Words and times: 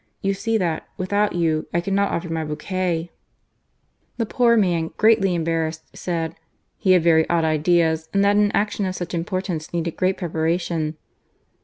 You 0.23 0.33
see 0.33 0.57
that, 0.57 0.87
without 0.97 1.33
you, 1.35 1.67
I 1.75 1.79
cannot 1.79 2.11
offer 2.11 2.27
my 2.33 2.43
bouquet!" 2.43 3.11
The 4.17 4.25
poor 4.25 4.57
man, 4.57 4.89
greatly 4.97 5.35
embarrassed, 5.35 5.95
said" 5.95 6.33
he 6.79 6.93
had 6.93 7.03
very 7.03 7.29
odd 7.29 7.43
ideas; 7.45 8.09
and 8.11 8.25
that 8.25 8.35
an 8.35 8.49
action 8.53 8.87
of 8.87 8.95
such 8.95 9.13
importance 9.13 9.71
needed 9.71 9.97
great 9.97 10.17
preparation." 10.17 10.97